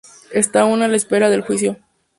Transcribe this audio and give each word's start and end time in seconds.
Está 0.31 0.61
aún 0.61 0.81
a 0.81 0.87
la 0.87 0.95
espera 0.95 1.29
de 1.29 1.41
juicio. 1.41 1.77